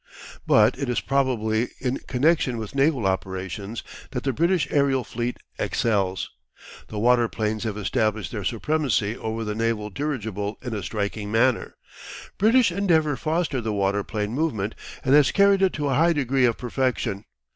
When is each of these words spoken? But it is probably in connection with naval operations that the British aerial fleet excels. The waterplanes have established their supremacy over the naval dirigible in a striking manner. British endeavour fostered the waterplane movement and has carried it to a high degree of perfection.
But 0.47 0.79
it 0.79 0.89
is 0.89 0.99
probably 0.99 1.69
in 1.79 1.99
connection 1.99 2.57
with 2.57 2.73
naval 2.73 3.05
operations 3.05 3.83
that 4.09 4.23
the 4.23 4.33
British 4.33 4.67
aerial 4.71 5.03
fleet 5.03 5.37
excels. 5.59 6.31
The 6.87 6.97
waterplanes 6.97 7.65
have 7.65 7.77
established 7.77 8.31
their 8.31 8.43
supremacy 8.43 9.15
over 9.15 9.43
the 9.43 9.53
naval 9.53 9.91
dirigible 9.91 10.57
in 10.63 10.73
a 10.73 10.81
striking 10.81 11.31
manner. 11.31 11.75
British 12.39 12.71
endeavour 12.71 13.15
fostered 13.15 13.63
the 13.63 13.73
waterplane 13.73 14.31
movement 14.31 14.73
and 15.05 15.13
has 15.13 15.31
carried 15.31 15.61
it 15.61 15.73
to 15.73 15.89
a 15.89 15.93
high 15.93 16.13
degree 16.13 16.45
of 16.45 16.57
perfection. 16.57 17.25